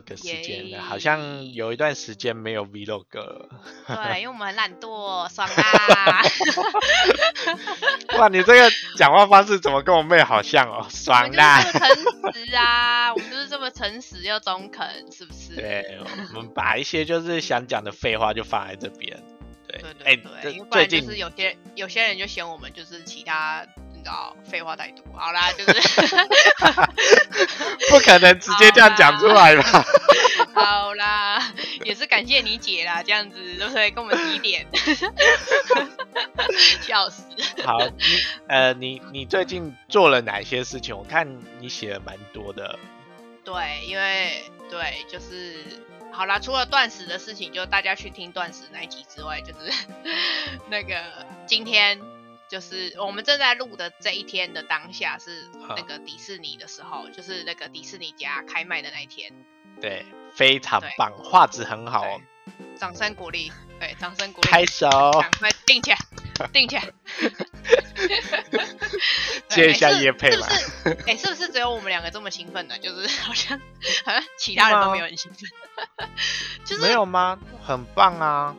[0.00, 3.48] vlog 时间了，好像有一段时间没有 vlog 了。
[3.86, 6.22] 对，因为我们很懒惰，爽啦！
[8.18, 10.86] 哇，你这个讲话方式怎么跟我妹好像哦？
[10.90, 11.62] 爽啦！
[11.62, 11.80] 诚
[12.32, 15.54] 实啊，我们就是这么诚实又中肯，是不是？
[15.56, 15.98] 对，
[16.34, 19.22] 我们把一些就是想讲的废话就放在这边。
[19.68, 23.66] 对对对，因为最近是有些有些人就嫌我们就是其他。
[24.44, 25.72] 废话太多，好啦，就是
[27.90, 29.84] 不可能直接这样讲出来吧？
[30.54, 31.52] 好啦，
[31.84, 33.90] 也是感谢你姐啦，这样子对不对？
[33.90, 34.66] 跟我们提点，
[36.80, 37.24] 笑死。
[37.64, 37.92] 好，你
[38.48, 40.96] 呃，你你最近做了哪些事情？
[40.96, 41.28] 我看
[41.60, 42.78] 你写了蛮多的。
[43.44, 45.56] 对，因为对，就是
[46.10, 49.70] 好啦，除了断食的事情，就大家去听断食那一集之外，就是
[50.70, 50.96] 那个
[51.46, 52.00] 今天。
[52.48, 59.32] 就是我们正在录的这一天的当下是那个迪士尼的时候，就是那个迪士尼家开卖的那一天。
[59.80, 62.20] 对，非常棒，画质很好哦。
[62.76, 64.48] 掌声鼓励， 对，掌声鼓励。
[64.48, 64.88] 开手，
[65.20, 65.98] 赶快定起来，
[66.52, 66.84] 定起来。
[69.50, 70.48] 接一下叶佩吧。
[70.48, 71.04] 是不是？
[71.06, 72.78] 哎，是不是只有我们两个这么兴奋呢？
[72.78, 73.60] 就是好像
[74.04, 76.08] 好像其他人都没有很兴奋。
[76.64, 77.38] 就是没有吗？
[77.62, 78.56] 很棒啊。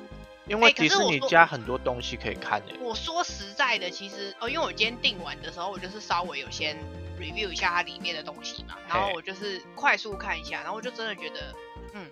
[0.50, 2.75] 因为迪士尼家很多东西可以看诶。
[2.81, 6.75] 我说实在的，其实哦，因为我今天订完的时候，我就是稍微有先
[7.19, 11.53] review 一下它里面的东西嘛，然后我就是快速看一下，然后我就真的觉得，
[11.94, 12.09] 嗯，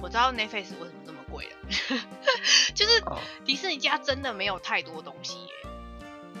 [0.00, 1.56] 我知道 Netflix 为什么这么贵了，
[2.74, 3.02] 就是
[3.44, 5.52] 迪士尼家真的没有太多东西耶，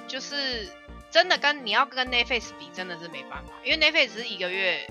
[0.08, 0.68] 就是
[1.12, 4.90] 真的跟你要跟 Netflix 比，真的是没办法，因为 Netflix 是一个月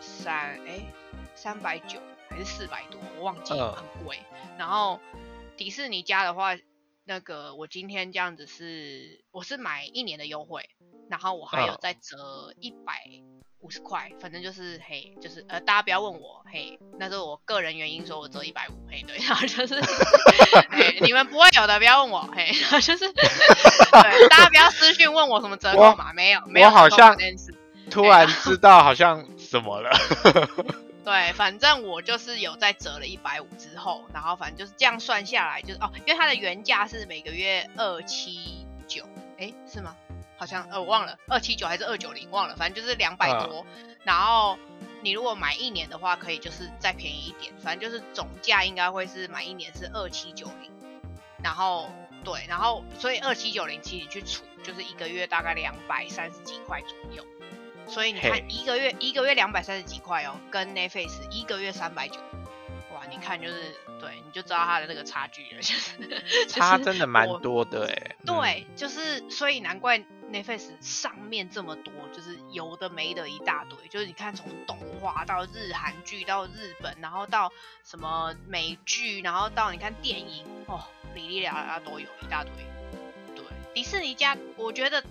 [0.00, 0.80] 三哎
[1.34, 4.20] 三百九还是四百多，我忘记了，很贵，
[4.56, 5.00] 然后。
[5.56, 6.56] 迪士尼家的话，
[7.04, 10.68] 那个我今天这样子是，我是买一年的优惠，
[11.10, 13.04] 然后我还有再折一百
[13.60, 19.80] 五十块，反正就是嘿，就是呃，大家不要问我嘿，那是我个人原因说我折一百五嘿，对，然后就是，
[21.02, 27.16] 你们不会有的，不要问我嘿，然后就是，对，大家不要私信问我什么折扣嘛，没有，没有，我好像
[27.90, 29.90] 突然知道好像什么了。
[31.04, 39.06] 对，反正我就是有在折了一百五之后，然后反正就是这样算下来，就是哦，因为它的原价是每个月二七九，
[39.38, 39.94] 哎，是吗？
[40.36, 43.64] 好像呃我忘了，二七九还是二九零，忘了，反正就是两百多。
[44.02, 44.58] 然后
[45.02, 50.70] 你如果买一年的话，可以就是再便宜一点，反正就是总价应该会是买一年是二七九零。
[51.42, 51.90] 然后
[52.24, 57.24] 对，然后所以二七九零其实去除，就是一个月大概两百三十几块左右。
[57.86, 62.18] 所以你看，一个月一个月两百三十几块哦，跟 Netflix 一个月三百九，
[62.92, 63.02] 哇！
[63.10, 68.16] 你看就是对，你就知道它的那个差距了，就是 差真的蛮多的哎。
[68.24, 69.98] 对，就是所以难怪
[70.32, 77.52] Netflix 上面这么多，就是有的没的一大堆，就是你看从动画到日韩剧到日本，然后到
[77.84, 80.82] 什么美剧，然后到你看电影哦，
[81.14, 82.52] 里里啦啦都有一大堆。
[83.36, 83.44] 对，
[83.74, 85.04] 迪士尼家我觉得。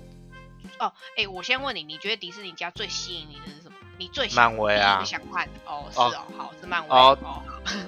[0.84, 3.76] 哦，哎，我先问你，你觉得迪士尼家最吸引你的是什么？
[3.98, 5.48] 你最漫威啊，想看？
[5.66, 6.90] 哦，是哦，好，是漫威。
[6.90, 7.18] 哦，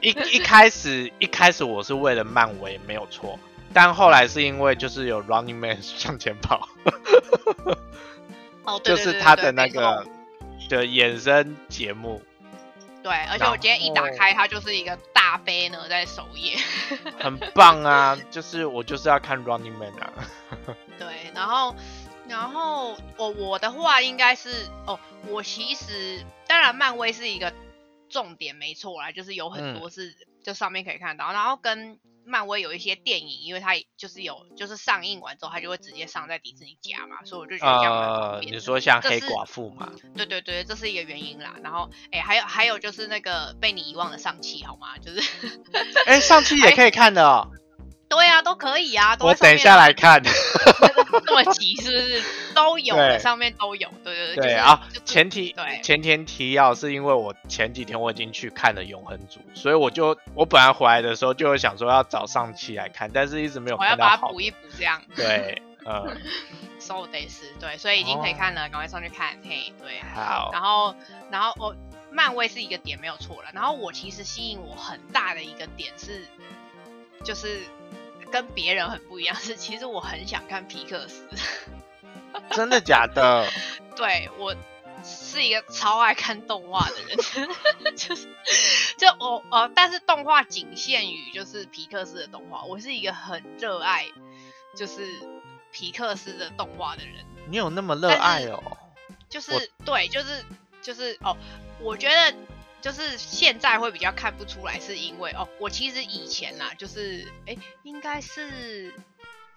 [0.02, 3.38] 一一开始一开始我是为了漫威没有错，
[3.74, 6.70] 但后来是因为就是有 Running Man 向前跑，
[8.64, 10.06] 哦，就是他的那个
[10.70, 12.22] 的衍生节目。
[13.02, 16.58] 对，而且我今天一打开，它就是一个大 banner 在首页，
[17.20, 18.18] 很棒啊！
[18.32, 20.14] 就是我就是要看 Running Man 啊。
[20.98, 21.76] 对，然后。
[22.28, 24.50] 然后我我的话应该是
[24.88, 27.54] 哦，我其实当然漫威是一个
[28.10, 38.52] 重点没错啦，就是有很多是就上面可以看到，然后跟漫威有一些电影，因为它就是有就是上映完之后它就会直接上在迪士尼家嘛，所以我就觉得这样蛮方便。
[38.52, 39.92] 你说像黑寡妇嘛？
[40.16, 41.56] 对对对，这是一个原因啦。
[41.62, 44.98] 然后哎，还有还有就是那个被你遗忘的上期好吗？
[44.98, 45.22] 就是
[46.08, 47.52] 哎，上期也可以看的哦。
[48.08, 49.18] 对啊，都可以啊。
[49.20, 50.22] 我等一下来看。
[50.24, 52.24] 这么急是不是？
[52.54, 53.90] 都有，上面都有。
[54.04, 54.44] 对对对。
[54.44, 63.78] 对啊，前提对前天提要是因为我前几天我已经去看了《永恒族》，所以我就我本来回来的时候就想说要找上期来看，但是一直没有。
[63.78, 65.02] 我要把它补一补，这样。
[65.16, 66.18] 对，嗯。
[66.80, 69.40] So this 对，所以已经可以看了，赶快上去看。
[69.44, 70.00] 嘿，对。
[70.14, 70.52] 好。
[70.54, 70.96] 然后，
[71.32, 71.76] 然后我
[72.12, 73.50] 漫威是一个点没有错了。
[73.54, 76.26] 然后我其实吸引我很大的一个点是，
[77.24, 77.62] 就是。
[78.32, 81.28] 跟别人很不一样 是，其实我很想看皮克斯，
[82.52, 83.48] 真的假的？
[83.96, 84.56] 对我
[85.04, 87.18] 是一个超爱看动画的人，
[87.96, 88.28] 就是
[88.98, 94.06] 就我呃，但是动画仅限于就是皮克斯的动画，我是一个很热爱
[94.76, 95.08] 就是
[95.72, 97.26] 皮克斯的动画的人。
[97.48, 98.78] 你有那么热爱哦？
[99.30, 100.44] 就是对，就是
[100.82, 101.38] 就是哦，
[101.80, 102.34] 我觉得。
[102.86, 108.94] 就是现在会比较看不出来，是因为哦，我其实以前啦，就是哎，应该是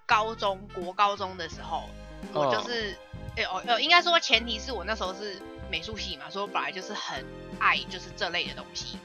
[0.07, 1.91] 高中国高中的时候，
[2.33, 2.97] 我就是
[3.37, 5.39] 哎哦呃，应该说前提是我那时候是
[5.71, 7.23] 美术系嘛，所以我本来就是很
[7.59, 8.97] 爱就是这类的东西。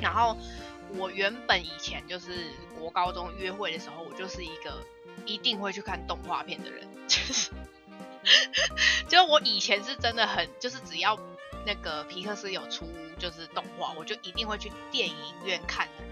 [0.00, 0.34] 然后
[0.96, 2.46] 我原本以前就是
[2.78, 4.82] 国高中约会的时候，我就是一个
[5.26, 7.50] 一定会去看动画片的人，就是，
[9.10, 11.18] 就我以前是真的很，就是只要
[11.64, 12.88] 那个皮克斯有出
[13.18, 16.04] 就是动画，我就一定会去电影院看的。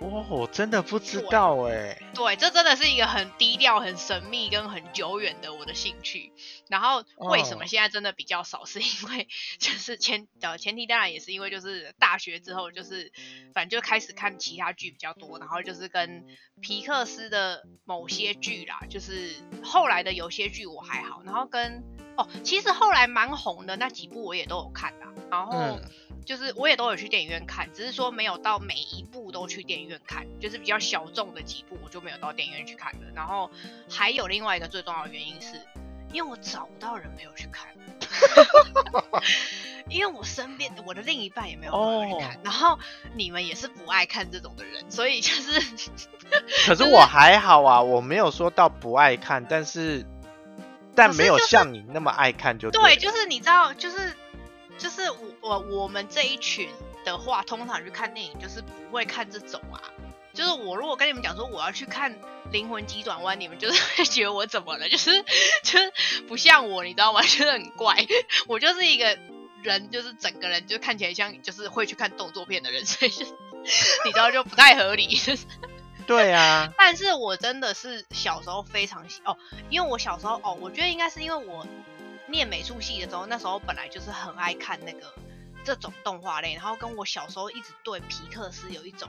[0.00, 1.98] 哇，我真的不知道哎。
[2.14, 6.32] 对，这真的是一个很低调、很神秘跟很久远的我的兴趣。
[6.68, 8.64] 然后为什么现在真的比较少？
[8.68, 9.26] 是因为
[9.58, 13.10] 就是前的前提当然也是因为就是大学之后就是
[13.54, 16.26] 反正就开始看其他剧比较多，然后就是跟
[16.60, 19.34] 皮克斯的某些剧啦，就是
[19.64, 21.82] 后来的有些剧我还好，然后跟
[22.16, 25.78] 哦，其实后来蛮红的那几部我也都有看啦，然后。
[26.24, 33.06] 就是我也都有去电影院看，只是说没有到每一部都去电影院看，就是比较小众的几部我就没有到电影院去看了。
[33.14, 33.48] 然后
[33.88, 35.52] 还有另外一个最重要的原因是，
[36.12, 37.68] 因为我找不到人没有去看，
[39.88, 42.76] 因为我身边我的另一半也没有去看，然后
[43.14, 45.60] 你们也是不爱看这种的人，所以就是。
[46.66, 50.04] 可是我还好啊，我没有说到不爱看，但是
[50.96, 54.16] 但没有像你那么爱看就对，就是你知道就是。
[54.78, 56.68] 就是我我我们这一群
[57.02, 59.80] 的话，通常去看电影就是不会看这种啊。
[60.34, 62.12] 就是我如果跟你们讲说我要去看
[62.52, 64.86] 《灵魂急转弯》，你们就是会觉得我怎么了？
[64.90, 65.22] 就是
[65.62, 65.90] 就是
[66.28, 67.22] 不像我，你知道吗？
[67.22, 67.96] 就是很怪。
[68.48, 69.18] 我就是一个
[69.62, 73.24] 人，就是整个人就看起来像就是会去看动作片的人，所以就
[74.04, 75.18] 你知道就不太合理。
[76.06, 76.72] 对啊。
[76.78, 79.36] 但是我真的是小时候非常喜哦，
[79.70, 81.66] 因为我小时候哦，我觉得应该是因为我。
[82.28, 85.14] 念美术系的时候，那时候本来就是很爱看那个
[85.62, 89.08] 这种动画类，然后跟我小时候一直对皮克斯有一种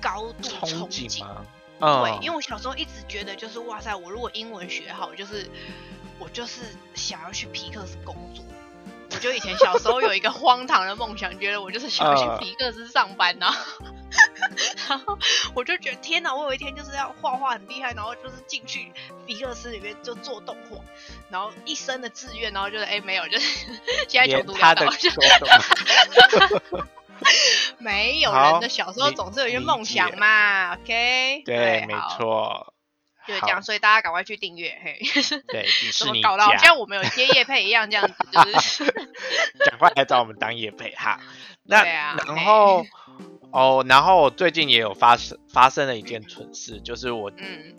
[0.00, 1.26] 高度憧憬。
[1.80, 5.50] 对，因为我小时候一直觉得就是哇塞，我如果英文学好，就是
[6.20, 6.60] 我就是
[6.94, 8.44] 想要去皮克斯工作。
[9.10, 13.52] 我就以前小时候有一个 荒唐的梦想，觉得我就是想要去皮克斯上班呢。
[14.88, 15.18] 然后
[15.54, 18.92] 我就觉得天哪，我有一天就是要画画很厉害，然后就是进去
[19.26, 20.78] 比克斯里面就做动画，
[21.30, 23.66] 然后一生的志愿，然后就是哎没有，就是
[24.08, 24.90] 现在穷途潦倒。
[27.78, 31.42] 没有人的小时候总是有一些梦想嘛，OK？
[31.46, 32.74] 对，没错，
[33.26, 35.00] 就是这样，所以大家赶快去订阅，嘿。
[35.48, 35.66] 对，
[35.96, 38.84] 怎么搞到好像我们有接叶配一样，这样子就是，
[39.70, 41.20] 赶快来找我们当叶配哈。
[41.62, 42.84] 那然后。
[43.54, 47.30] 哦，然后我最近也有发生发生了一件蠢事，就是我，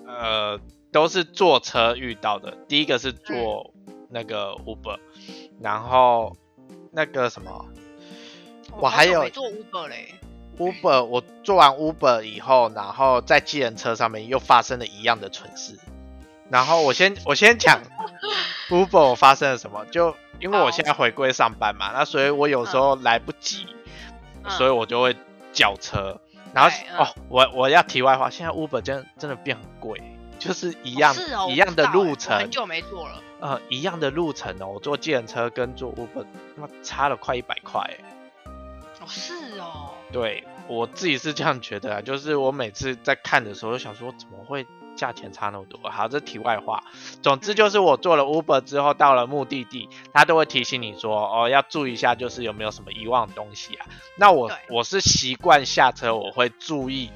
[0.08, 0.58] 呃，
[0.90, 2.58] 都是坐车遇到的。
[2.70, 3.74] 第一个是坐
[4.10, 4.98] 那个 Uber，
[5.60, 6.38] 然后
[6.94, 7.66] 那个什么，
[8.80, 10.16] 我还有坐 Uber 嘞。
[10.58, 15.78] Uber，我做完 Uber 以后，然后在计程车上面又发生了一样的蠢事。
[16.50, 17.82] 然后我先 我先讲
[18.70, 23.68] Uber 我发生了什么，就因为我现在回归上班嘛，那所以我有时候来不及，
[24.48, 25.14] 所以我就会。
[25.56, 26.22] 轿车，
[26.54, 26.70] 然后
[27.00, 30.00] 哦，我我要题外话，现在 Uber 真真的变很贵，
[30.38, 31.16] 就是一样
[31.50, 37.82] 一样的路程，很久没坐了，呃，一样的路程哦，我坐计程车跟坐 Uber 那差了快一百块，
[39.00, 44.68] 哦是哦，对我自己是这样觉得啊，就是我每次在看的时候，就想说怎么会。
[44.96, 46.84] 价钱差那么多，好，这题外话。
[47.22, 53.86] 总之就是我做了 Uber 之后，到了目的地，他都会提醒你说，哦，要注意一下，就是有没有什么遗忘的东西啊。
[54.18, 57.12] 那我我是习惯下车，我会注意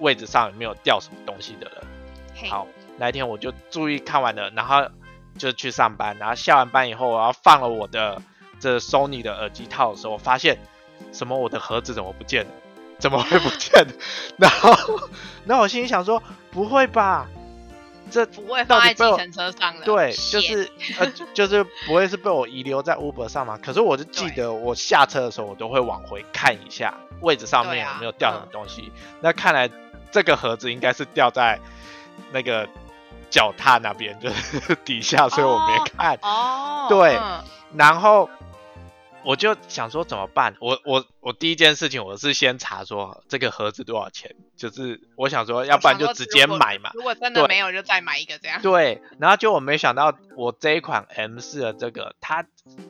[0.00, 2.50] 位置上有没有掉什么东西的人。
[2.50, 2.66] 好，
[2.98, 4.86] 那一天我就注意看完了，然后
[5.38, 6.16] 就去上班。
[6.18, 8.20] 然后下完班以后，我要放了我的
[8.58, 10.58] 这 Sony 的耳机套的时候，我发现
[11.12, 11.38] 什么？
[11.38, 12.50] 我的盒子怎么不见了？
[13.04, 13.86] 怎么会不见？
[14.38, 14.74] 然后，
[15.44, 17.28] 然后我心里想说，不会吧？
[18.10, 19.84] 这不会放在计程车上了？
[19.84, 23.58] 对，就是呃， 就是不会是被我遗留在 Uber 上嘛？
[23.62, 28.90] 可是我就记得，我下车的时候，我都会往回看一下位置上面有没有掉什么东西。
[29.20, 29.68] 那看来
[30.10, 31.60] 这个盒子应该是掉在
[32.32, 32.66] 那个
[33.28, 36.18] 脚踏那边，就是 底下，所以我没看。
[36.22, 37.20] 哦，对，
[37.74, 38.30] 然后。
[39.24, 40.54] 我就想说怎么办？
[40.60, 46.90] 我我我第一件事情我是先查说这个盒子多少钱，就是我想说要不然就直接买嘛。
[46.94, 48.60] 如果真的没有就再买一个这样。
[48.60, 52.44] 对，然后就我没想到我这一款 M 四的这个它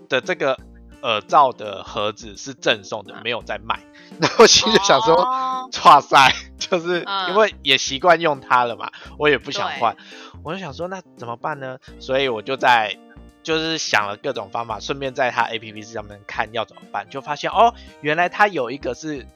[0.09, 0.59] 的这个
[1.03, 3.85] 耳罩的盒子是赠送的，没有在卖。
[4.21, 5.17] 然后心里想说，
[5.85, 9.97] 哇塞，就是因为也习惯用它了嘛，我也不想换，
[10.43, 11.79] 我就想说那怎么办呢？
[12.01, 12.99] 所以我就在。
[13.45, 19.27] 就是想了各种方法，顺便在他 A P P 上面看要怎么办，就发现哦，原来他有一个是，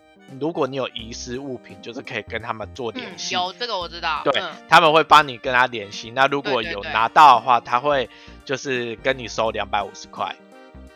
[0.40, 3.34] 如果你有遗失物品，就是可以跟他们做联系。
[3.34, 4.22] 有这个我知道。
[4.24, 6.10] 对，他们会帮你跟他联系。
[6.10, 8.08] 那如果有拿到的话，他会
[8.44, 10.34] 就是跟你收两百五十块。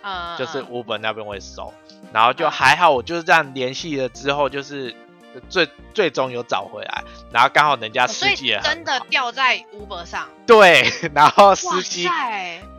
[0.02, 0.36] 嗯。
[0.38, 1.72] 就是 Uber 那边会收，
[2.12, 4.94] 然后就还好，我就是这样联系了之后，就是
[5.48, 10.28] 最最终有找回来，然后刚好人家司机也真的掉在 Uber 上。
[10.46, 12.08] 对， 然后司机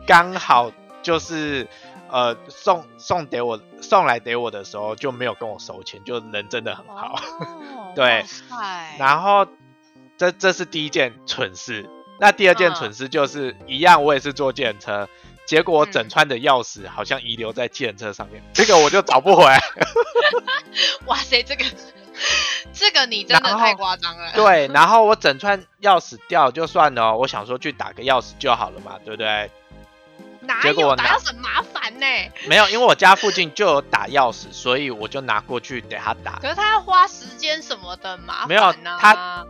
[0.06, 1.66] 刚好就是
[2.10, 7.20] 呃送送给我送来给我的时候就没有跟我收钱，就人真的很好。
[7.94, 8.24] 对，
[8.98, 9.46] 然后
[10.16, 11.88] 这这是第一件蠢事，
[12.20, 15.08] 那第二件蠢事就是一样，我也是坐电车。
[15.46, 19.60] 结果我整串的钥匙好像遗留在计程车上面，这个我就找不回来。
[21.04, 21.64] 哇塞，这个
[22.72, 24.32] 这个你真的太夸张了。
[24.32, 29.50] 对，然后我整串钥匙掉就算了，我想说去打个钥匙就好了嘛，对不对？
[30.46, 32.06] 哪有打钥匙麻烦呢？
[32.46, 36.38] 没有，因为我家附近就有打钥匙，所以我就拿过去给他打。
[36.40, 38.48] 可是他要花时间什么的，麻烦。
[38.48, 39.46] 没有，他。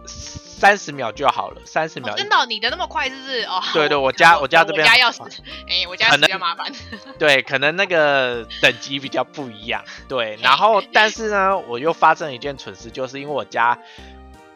[0.56, 2.14] 三十秒就好了，三十秒。
[2.14, 3.42] 真的，你的那么快是不是？
[3.42, 4.86] 哦，对对，我家我家这边。
[4.86, 5.20] 我家钥匙，
[5.68, 6.72] 哎，我家比较麻烦。
[7.18, 9.84] 对，可能那个等级比较不一样。
[10.08, 13.76] 对， 然后但是呢，我又发生了一件蠢事，就是因为我家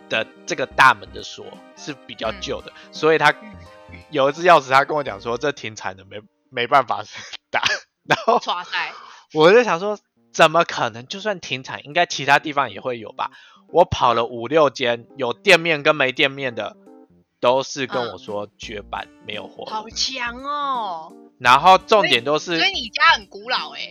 [0.08, 1.44] 的这个大门的锁
[1.76, 3.34] 是比较旧的，所以他
[4.10, 7.04] 有一只钥匙，他跟我讲说这停产的，没没办法
[7.50, 7.62] 打。
[8.04, 8.40] 然后，
[9.34, 9.98] 我就想说，
[10.32, 11.06] 怎么可能？
[11.06, 13.30] 就算停产，应该其他地方也会有吧？
[13.70, 16.76] 我跑了五六间，有店面跟没店面的，
[17.38, 19.66] 都是跟我说绝版没有货。
[19.66, 21.12] 好强哦！
[21.38, 23.90] 然后重点都是，所以你家很古老哎。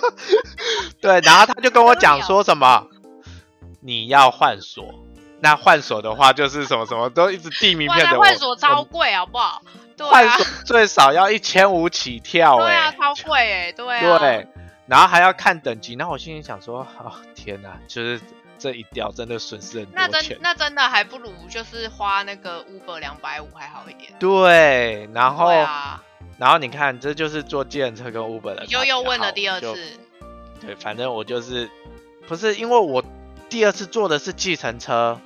[1.02, 2.88] 对，然后他就跟我讲说什么，
[3.82, 5.05] 你要换锁，
[5.46, 8.18] 那换锁的话就是什么什么都一直递名片的。
[8.18, 9.62] 换锁超贵，好不好？
[10.10, 12.64] 换锁最少要一千五起跳哎。
[12.64, 14.18] 对啊，超贵哎，对啊。
[14.18, 14.48] 对，
[14.86, 18.20] 然后还要看等级，那我心里想说，哦天哪，就是。
[18.58, 24.10] 这一掉真的损失很多钱，那真的还不如就是花那个 Uber 两百五还好一点。
[24.18, 26.02] 对，然后，啊
[26.38, 28.62] 然后你看，这就是坐计程车跟 Uber 的。
[28.62, 29.74] 你就又问了第二次。
[30.58, 31.70] 对，反正我就是，
[32.26, 33.04] 不是因为我
[33.50, 35.20] 第二次坐的是计程车，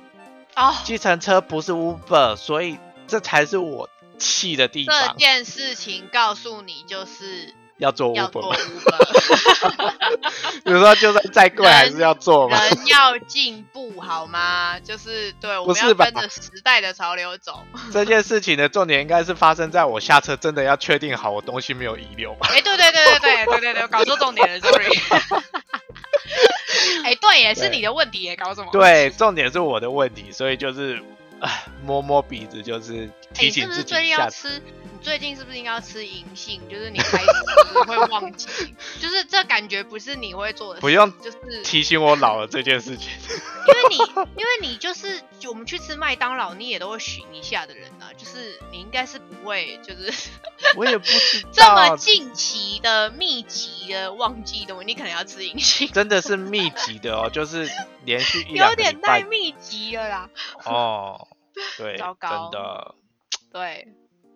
[0.61, 2.77] 哦，计程车不是 Uber，所以
[3.07, 4.95] 这才是我气的地方。
[5.13, 7.55] 这件事情告诉你就是。
[7.77, 8.55] 要做 Uber，
[10.63, 12.63] 比如说就算再贵还是要做嘛。
[12.63, 14.79] 人要进步好吗？
[14.79, 17.63] 就是对，我们要跟着时代的潮流走。
[17.91, 22.37] 这件事情的重点应该是发生在我下车真的要确定好我东西没有遗留。
[22.41, 24.85] 哎，对对对对对对对对，搞错重点了，sorry。
[27.03, 28.69] 哎，对，也是你的问题，也搞什么？
[28.71, 31.01] 对，重点是我的问题，所以就是
[31.83, 34.61] 摸摸鼻子，就是提醒自己下次。
[35.01, 36.61] 最近是不是应该要吃银杏？
[36.69, 37.25] 就是你开始
[37.87, 38.47] 会忘记，
[39.01, 40.79] 就是这感觉不是你会做的。
[40.79, 43.09] 不用，就是提醒我老了这件事情。
[43.67, 43.97] 因为你，
[44.37, 48.13] 因为你就是我们去吃麦当劳，你也都会寻一下的人啊。
[48.15, 50.13] 就是你应该是不会，就是
[50.77, 55.87] 我也不知道这么近期的密集的忘记的，你可能要吃银杏。
[55.91, 57.67] 真的是密集的哦，就是
[58.05, 60.29] 连续有点太密集了啦。
[60.63, 61.27] 哦，
[61.79, 62.95] 对，糟糕，真的，
[63.51, 63.87] 对。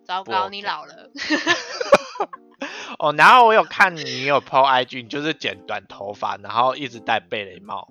[0.04, 1.10] 糟糕，你老了。
[3.00, 7.88] 哦，然后我有看 你有 PO IG，你就是剪短头发，然后一直戴贝雷帽。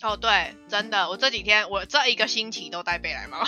[0.00, 3.46] 哦，对，真的，我这几天我这一个星期都戴贝雷帽。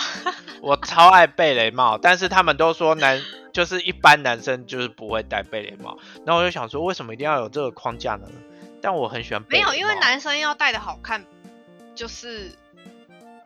[0.61, 3.19] 我超爱贝雷帽，但是他们都说男
[3.51, 8.27] 就是一般男生就是不会戴贝雷帽，然后我就想说，为什么一定要有这个框架呢？
[8.79, 9.43] 但我很喜欢。
[9.49, 11.25] 没有，因为男生要戴的好看，
[11.95, 12.51] 就是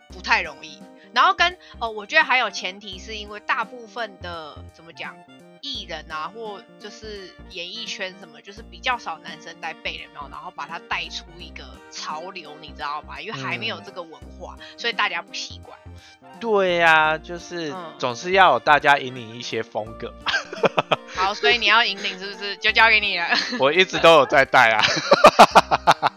[0.09, 0.81] 不太容易。
[1.13, 5.15] 然后跟哦，我觉得还有前提是因为大部分的怎么讲，
[5.61, 13.19] 艺人啊，或就是演艺圈什么，就是比较少男生戴贝雷帽，然后把它带出一个潮流，你知道吧？
[13.19, 15.77] 因为还没有这个文化，所以大家不习惯。
[16.39, 20.13] 对呀，就是总是要有大家引领一些风格。
[21.13, 22.55] 好，所以你要引领是不是？
[22.57, 23.27] 就交给你了。
[23.59, 24.81] 我一直都有在戴啊。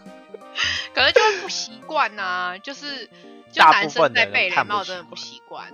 [0.95, 3.09] 可是就不习惯呐，就是。
[3.55, 5.71] 就男生戴贝雷帽真的不习惯，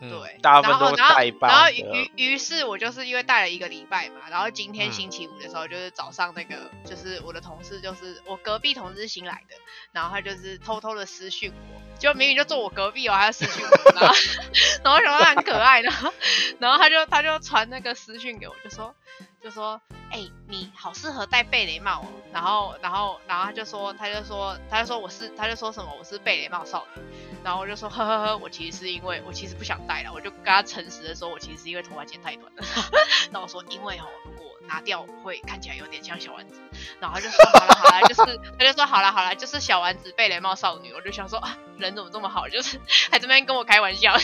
[0.00, 9.54] 对，然后然后然后于于是，我就是因为戴了一个礼拜嘛，然后今天星期五的时候，就是早上那个，就是我的同事，就是我隔壁同事新来的，
[9.92, 14.14] 然后他就是偷偷的私讯我，就明明就坐我隔壁哦，他私讯我，然后
[14.82, 16.10] 然后想到他很可爱，然后
[16.58, 18.94] 然后他就他就传那个私讯给我，就说。
[19.42, 19.80] 就说，
[20.10, 22.06] 哎，你好适合戴贝雷帽哦。
[22.32, 27.02] 然后，然后，然后他就说，他就说，他就说我是，他就说什么我是贝雷帽少女。
[27.44, 32.62] 然后我就说呵呵呵，我其实是因为我其实不想戴了，我就跟他诚实的说，我其实是因为头发剪太短了。
[33.30, 36.60] 然后我说因为哦，如果拿掉会看起来有点像小丸子。
[37.00, 40.92] 然后他就说好了好了，就是他就说好了好了，就是小丸子贝雷帽少女。
[40.92, 42.80] 我就想说啊，人怎么这么好，就是
[43.10, 44.16] 还这边跟我开玩笑。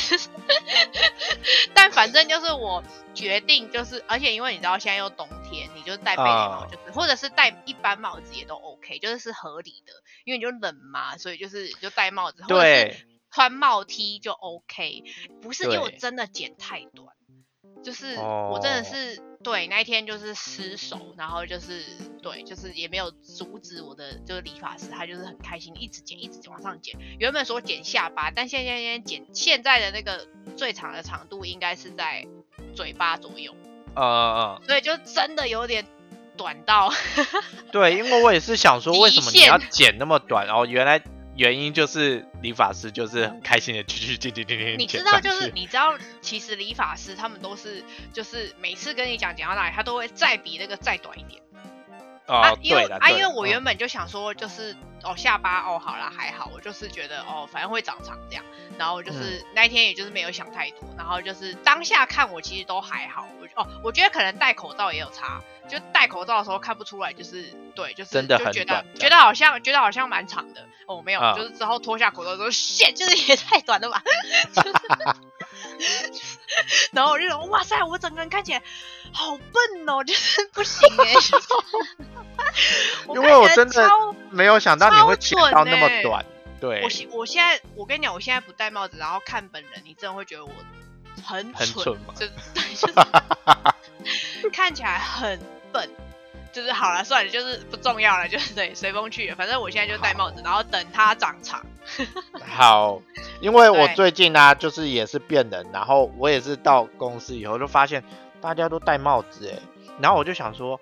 [2.05, 2.85] 但反正就是我
[3.15, 9.93] 决定就是，而且因为你知道现在又冬天，你就戴贝雷帽就是，或者是戴一般帽子也都 OK，就是是合理的，
[10.25, 15.03] 因为你就冷嘛，所以就是就戴帽子，或者是穿帽 T 就 OK。
[15.41, 17.09] 不是因为我真的剪太短，
[17.83, 21.85] 就是我真的是对那一天就是失手，然后就是
[22.23, 26.99] 对，就是也没有阻止我的就是理发师，他就是很开心，一直剪一直往上剪。
[27.21, 32.27] 原本说剪下巴，但现在现在剪现在的那个最长的长度应该是在
[32.75, 33.55] 嘴巴左右。
[33.95, 35.87] 呃，所以就真的有点
[36.37, 36.91] 短到。
[37.71, 40.47] 对，因为我也是想说， 为什么你要剪那么短？
[40.47, 41.01] 然后原来
[41.37, 44.79] 原因就是理发师就是很开心的去去剪剪剪剪。
[44.79, 51.43] 你知道，就是你知道，其实理发师他们都是就是每次跟你讲剪到哪里，他都会再比那个再短一点。
[52.27, 58.45] 啊，因为啊，因为我原本就想说，就是哦下巴哦好啦还好，我就是觉得哦反正会长长这样，
[58.79, 70.67] 然后就是那一天也就是没有想太多，然后就是当下看我其实都还好，我哦我觉得可能戴口罩也有差，就戴口罩的时候看不出来，就是对，就是真的就觉得觉得好像觉得好像蛮长的。
[70.87, 74.03] 哦没有，就是之后脱下口罩的时候，线就是也太短了吧。
[76.93, 78.63] 然后我就说，哇塞，我整个人看起来
[79.13, 81.13] 好笨哦， 就是不行哎。
[83.15, 83.91] 因为我真的
[84.31, 86.25] 没有想到你会剪到那么短。
[86.61, 90.51] 对，我现我现在我跟你讲，我现在不戴帽子，然后看本人，你真的会觉得我
[91.25, 92.15] 很很蠢吗？
[94.43, 95.41] 就看起来很
[95.73, 95.89] 笨。
[96.55, 99.35] 就是好了，算了，就是不重要了，就是对，随风去。
[99.35, 101.67] 反正我现在就戴帽子，然后等它长长。
[102.47, 103.03] 好，
[103.41, 108.05] 因为我最近呢，就是也是变人，然后我也是到公司以后就发现
[108.41, 109.59] 大家都戴帽子，哎，
[110.01, 110.81] 然后我就想说，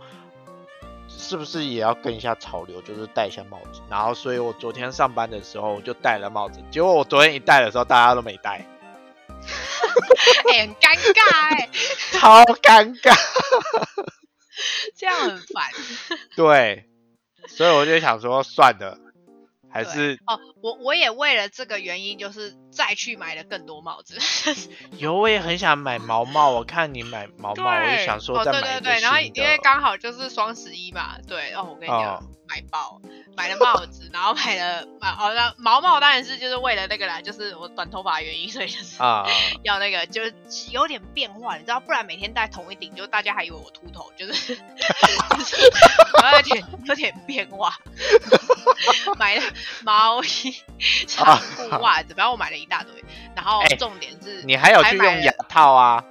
[1.09, 3.81] 是不是也要跟一下潮流，就是戴一下帽子？
[3.89, 8.65] 然后，所以我昨天上班的时候我就戴了帽子，结果我昨天一戴的时候，大家都没戴，
[10.53, 11.69] 很尴尬，哎，
[12.13, 13.17] 超尴尬。
[14.97, 15.71] 这样很烦，
[16.37, 16.87] 对，
[17.49, 18.99] 所以我就想说，算了，
[19.71, 24.19] 还是哦，我我也为了这个原因，就是再去买了更多帽子。
[24.99, 33.01] 有，我也很想买毛帽，我看你买毛帽，我就想说再买对对对，然后因为刚好就是双十一嘛，对，哦，我跟你讲，买包。
[33.35, 39.25] 买了帽子，然后买了买好像毛毛当然是就是为了那个啦，就是我短头发的原因，所以就是啊
[39.65, 40.35] 要那个就是
[40.71, 45.57] 有点变化，你知道，不然每天戴同一顶，就大家还以为我秃头，就是就是
[46.37, 47.75] 有点有点变化。
[49.19, 49.43] 买了
[49.83, 50.55] 毛衣、
[51.07, 52.93] 长裤、袜子，反正我买了一大堆。
[53.35, 56.05] 然后重点是，你还有去用牙套啊？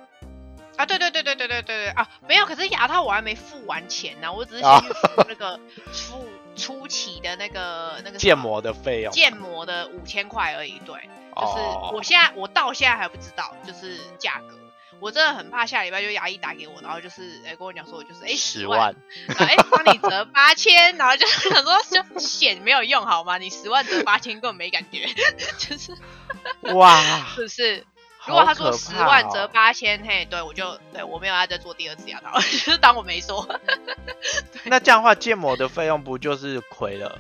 [0.78, 5.60] 啊，对对对对对对对对啊，没有，可是牙套我还没付完钱呢，我只是先去付那个
[5.92, 6.28] 付。
[6.62, 10.80] 初期的那个那个建模的费用，建模的五千块而已。
[10.86, 10.96] 对，
[11.36, 11.60] 就是
[11.94, 14.58] 我现在我到现在还不知道，就是价格。
[15.00, 18.96] 我真的很怕下礼拜就牙医打给我，然后就是哎跟我讲说我就是哎十万，
[19.36, 23.40] 哎帮你折八千，然后就想说就险没有用好吗？
[23.40, 25.08] 你十万折八千根本没感觉，
[25.58, 25.98] 就是
[26.76, 27.84] 哇，是不是？
[28.28, 33.60] 如果他说十万折八千，嘿，对我就对我没有要再做第二次牙套， 就是当我没说。
[34.66, 37.20] 那这样的话，建模的费用不就是亏了？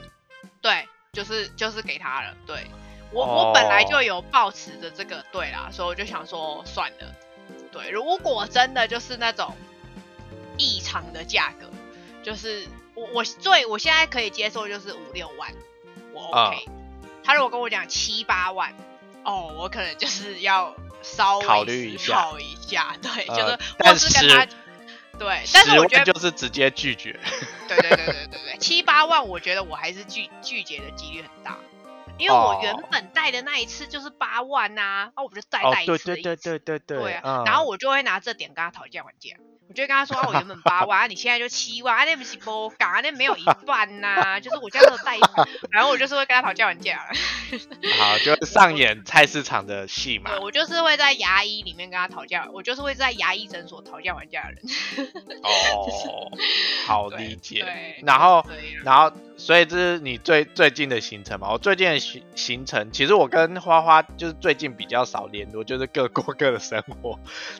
[0.62, 2.36] 对，就是就是给他了。
[2.46, 2.68] 对
[3.12, 7.16] 我我本来就有抱持着这个对啦，所以我就想说算了。
[7.72, 9.56] 对，如果真的就是那种
[10.60, 11.66] 异常的价格，
[12.22, 15.52] 就是我我最我现在可以接受就是五六万，
[16.14, 16.66] 我 OK。
[17.24, 18.76] 他如果跟我讲七八万，
[19.24, 20.76] 哦，我可能就是要。
[21.02, 24.46] 稍微考虑一下，考一下，对，就是或是跟他，
[25.18, 27.20] 对，但是我觉得就是直接拒绝。
[27.68, 31.58] 对对对对对对，七八万，我觉得我还是拒拒绝的几率很大，
[32.18, 36.06] 因为我原本带的那一次就是八万呐，那我不就再带一次？
[36.06, 36.98] 对对对对对对。
[36.98, 39.36] 对啊，然后我就会拿这点跟他讨价还价。
[39.72, 45.18] 我就跟他说啊，我原本八 万，你现在就七万，啊，那不是不港啊，那没有一半呐，就是我这样子带，
[45.72, 47.08] 然后我就是会跟他讨价还价。
[47.98, 50.32] 好，就上演菜市场的戏嘛。
[50.32, 54.62] 对，我就是会在牙医里面跟他讨价，我就是会在牙医诊所讨价还价的人。
[55.42, 56.30] 哦，
[56.86, 57.66] 好理解。
[58.04, 58.46] 然后，
[58.84, 61.50] 然后，所以这是你最最近的行程嘛？
[61.50, 67.18] 我最近的行行程，其实我跟花花就是最近比较少联络，就是各过各的生活。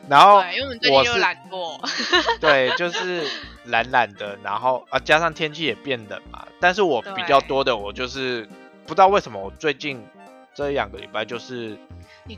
[0.08, 1.80] 然后，因为我们最近又懒惰。
[2.40, 3.26] 对，就是
[3.64, 6.46] 懒懒的，然后啊，加上天气也变冷嘛。
[6.60, 8.48] 但是我比较多的，我就是
[8.86, 10.04] 不知道为什么我最近
[10.54, 11.76] 这两个礼拜就是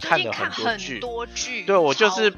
[0.00, 2.32] 看了很多剧多剧，对我就是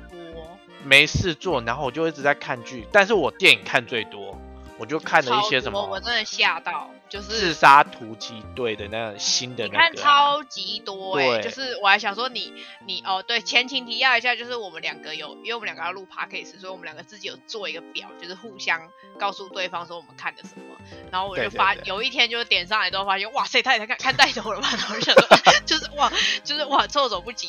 [0.85, 4.39] 没事做，然后我就一直在看剧，但是我电影看最多，
[4.79, 12.53] 我就看了一些什么我真的吓到，就是自杀突击队的那个新的你看那个啊、超级多哎、对就是我还想说你
[12.87, 18.81] 你哦对，前情提要一下，就是我们两个有，因为我们两个要录 podcast，所以我们两个自己有做一个表，就是互相
[19.19, 20.77] 告诉对方说我们看的什么，
[21.13, 26.13] 然后我就发有一天就是点上来之后发现，哇塞，他也在看看带头了吧，然后我就想说 就是哇
[26.45, 27.49] 就是哇措手不及，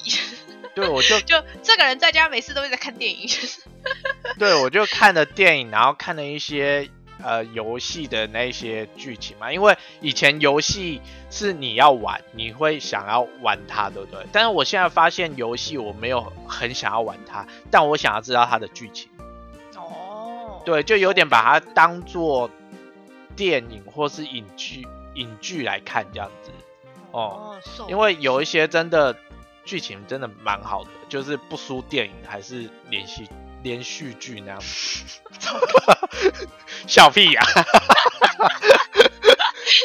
[0.76, 3.62] 对，我就就这个人在家没事都会在看电影，就 是
[4.38, 6.90] 对我就看了电影，然后看了一些
[7.24, 14.26] 呃游戏的那些剧情嘛，因为以前游戏是你要玩，你会想要玩它，对不对？
[14.32, 19.10] 但是我现在发现游戏我没有很想要玩它，但我想要知道它的剧情，
[19.76, 22.50] 哦，对，就有点把它当做
[23.36, 26.52] 电影或是影剧影剧来看这样子
[27.12, 27.60] 哦。
[27.90, 29.16] 因为有一些真的
[29.66, 33.28] 剧情真的蛮好的，就是不输电影还是连续
[33.68, 34.62] 连续剧那样。
[36.88, 37.42] 笑屁 呀、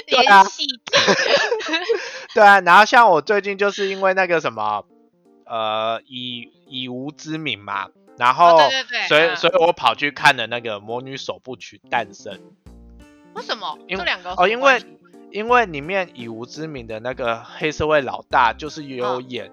[0.06, 0.42] 对啊。
[0.42, 0.78] 连戏剧。
[2.34, 4.84] 对啊，然后像我最近就是因为那个什么，
[5.46, 9.36] 呃，以以无之名嘛，然后、哦对对对所以嗯。
[9.36, 12.34] 所以我跑去看了那个《魔女首部曲诞生》，
[13.34, 13.78] 为什么？
[13.88, 14.82] 因这两个哦，因为
[15.32, 19.28] 因为里面以无之名的那个黑社会老大就是有嗯。
[19.28, 19.48] 演《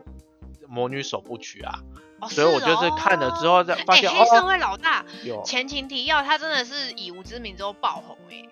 [0.67, 1.79] 魔女首部曲》啊，
[2.21, 8.43] 哦所以我就是看了之后再哦发现、哎黑社哦，会老大有前情提要，他真的是以无之名之后爆红哎、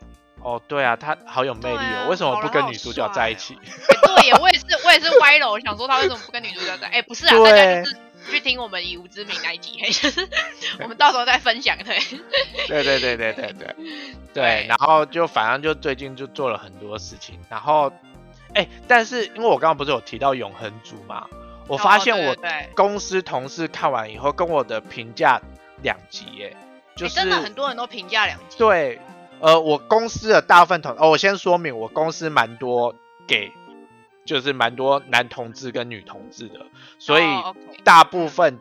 [0.41, 3.55] 哦，对啊，他好有魅力哦，为什么不跟女主角在一起？
[3.55, 6.87] 哎对耶，我也是我也是歪了，我想说他为什么不跟女主角在？
[6.87, 7.97] 哎、不是啊，大家就是
[8.29, 10.27] 去听我们以无之名那一集，嘿就是
[10.81, 11.99] 我们到时候再分享对。
[12.67, 13.75] 对对对对对对对，
[14.33, 17.91] 对 然后就反正就最近就做了很多事情，然后
[18.53, 21.27] 哎，但是因为我刚刚不是有提到永恒族嘛，
[21.67, 22.35] 我发现我
[22.75, 25.41] 公司同事看完以后跟我的评价
[25.83, 26.55] 两极耶，
[26.95, 28.99] 就是哎真的很多人都评价两极，对，
[29.39, 32.95] 呃，我公司的大部分同哦，我先说明，我公司蛮多
[33.27, 33.51] 给，
[34.25, 36.65] 就是蛮多男同志跟女同志的，
[36.99, 37.25] 所以
[37.83, 38.59] 大部分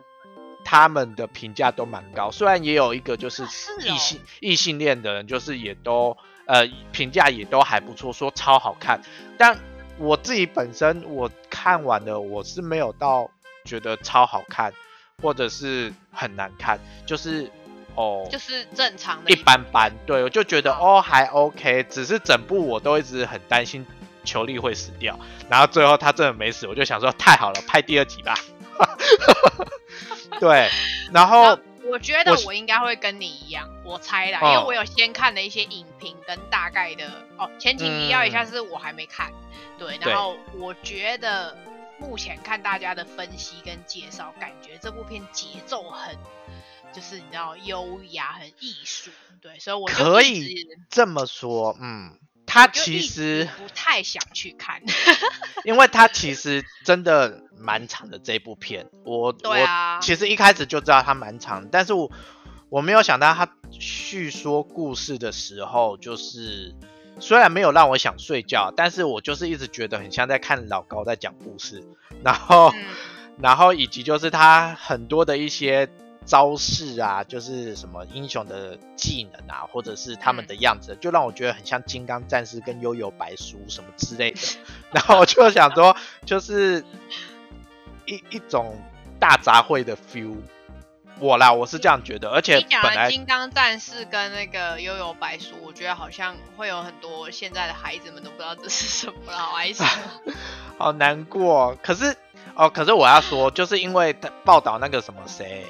[0.63, 2.29] 他们的评价都蛮高。
[2.29, 6.15] 虽然也有一个就是异性、异性恋的人，就是也都
[6.45, 9.01] 呃评价也都还不错，说超好看。
[9.37, 9.57] 但
[9.99, 13.29] 我自己本身我看完了，我是没有到
[13.65, 14.73] 觉得超好看，
[15.21, 17.51] 或者是很难看，就是
[17.95, 23.85] 哦，就是正常的一般般，对我就觉得哦哦还 OK，只是整部我都一直很担心
[24.23, 28.35] 裘力会死掉，然后最后他真的没死，我就想说太好了，拍第二集吧。
[30.39, 30.69] 对，
[31.11, 31.57] 然后
[31.89, 39.31] 我觉得我我应该会跟你一样，我猜啦，哦因为我有先看了一些影评跟大概的哦，前情提要一下是我还没看，
[39.77, 41.57] 对，对然后我觉得
[41.99, 46.15] 目前看大家的分析跟介绍，感觉这部片节奏很，
[46.93, 52.17] 就是你知道优雅很艺术，对，所以我可以直这么说，嗯，
[52.57, 54.81] 他其实不太想去看，
[55.63, 59.57] 因为他其实真的蛮长的这部片，我我
[60.01, 62.11] 其实一开始就知道它蛮长，但是我
[62.69, 66.73] 我没有想到他叙说故事的时候，就是
[67.19, 71.83] 虽然没有让我想睡觉，但是我就是一直觉得很像在看老高在讲故事，
[72.23, 72.85] 然后、嗯，
[73.39, 75.87] 然后以及就是他很多的一些
[76.27, 84.39] 招式啊，就是什么英雄的技能啊，或者是他们的样子，就让我觉得很像金刚战士跟悠悠白书什么之类的。
[84.93, 86.85] 然后我就想说，就是
[88.05, 88.79] 一一种
[89.19, 90.35] 大杂烩的 feel。
[91.19, 99.87] 我啦，我是这样觉得，而且本来金刚战士跟那个悠悠白书，我觉得好像会有很多现在的孩子们都不知道这是什么了，好哀伤。
[100.77, 101.75] 好难过。
[101.81, 102.15] 可是
[102.53, 105.65] 哦，可是我要说，就是因为他报道那个什么谁，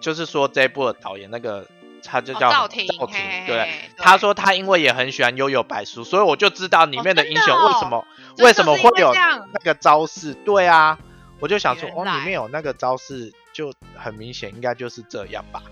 [0.00, 1.66] 就是说这一部的导演那个
[2.04, 8.06] 他就哦叫赵婷对对，他说他因为也很喜欢悠悠白书，所以我就知道里面的英雄为什么、
[8.38, 10.32] 为什么会有那个招式。
[10.32, 10.98] 对啊，
[11.40, 15.62] 我就想说哦，里面有那个招式，就很明显应该就是这样吧。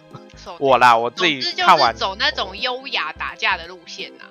[0.60, 4.24] 我啦，我自己看完走那种优雅打架的路线呐、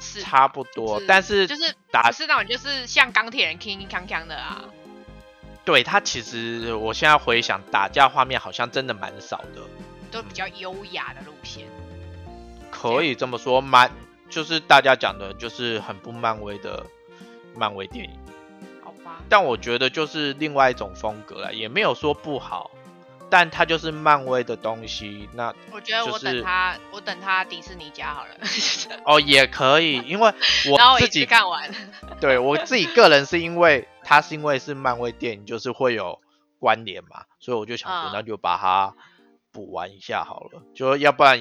[0.00, 4.64] 是差不多，是但是就是打不是那种就是像钢铁人铿铿锵锵的啊。
[5.66, 9.60] 对他其实我现在回想打架画面好像真的蛮少的。
[10.10, 11.66] 都比较优雅的路线，
[12.70, 13.90] 可以这么说，蛮
[14.30, 16.86] 就是大家讲的，就是很不漫威的
[17.54, 18.12] 漫威电影。
[18.82, 19.20] 好吧？
[19.28, 22.70] 但我觉得就是另外一种风格了，也没有说不好，
[23.28, 28.36] 但它就是漫威的东西，那我觉得我等他，我等他迪士尼家好了，
[29.04, 30.32] 哦也可以，因为
[30.70, 31.68] 我自己看完。
[32.20, 36.20] 对我自己个人是因为它是因为是漫威电影，就是会有
[36.60, 38.12] 关联嘛，所以我就想说嗯。
[38.12, 38.94] 那就把它
[39.50, 41.40] 补完一下好了，就要不然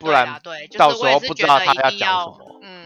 [0.00, 2.58] 不然对，到时候不知道他要讲什么。
[2.62, 2.79] 嗯，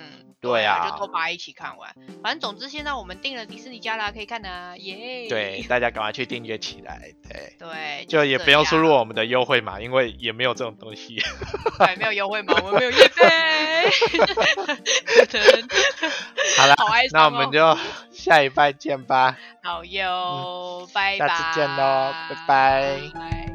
[0.50, 1.94] 对啊就都把一起看完。
[2.22, 5.28] 反正总之现在我们订了迪士尼家啦，可以看啊，耶。
[5.28, 7.56] 对大家赶快去订阅起来，对。
[7.58, 11.14] 对，就也不用输入我们的优惠码，因为也没有这种东西。
[11.16, 11.28] 样，
[11.78, 13.24] 对，没有优惠码，我们没有业费。
[16.56, 17.76] 好了，好哀伤那我们哦
[18.10, 23.53] 就下一拜见吧，好哟，拜拜，下次见喽拜拜拜